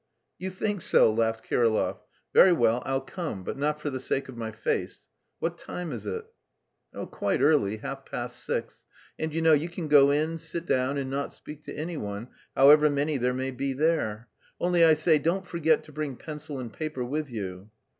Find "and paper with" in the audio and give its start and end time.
16.59-17.29